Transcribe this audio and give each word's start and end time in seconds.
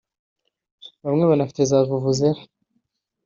bamwe 1.03 1.23
banafite 1.29 1.61
za 1.69 1.77
Vuvuzela 1.87 2.41